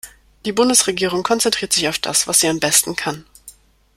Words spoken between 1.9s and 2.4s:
das, was